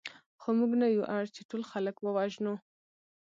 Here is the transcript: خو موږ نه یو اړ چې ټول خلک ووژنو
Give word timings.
خو 0.41 0.49
موږ 0.59 0.71
نه 0.81 0.87
یو 0.95 1.03
اړ 1.15 1.23
چې 1.35 1.41
ټول 1.49 1.61
خلک 1.71 1.95
ووژنو 1.99 2.53